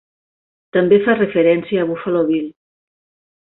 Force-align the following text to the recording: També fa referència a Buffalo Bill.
També 0.77 0.99
fa 1.03 1.15
referència 1.19 1.85
a 1.85 1.91
Buffalo 1.93 2.25
Bill. 2.33 2.51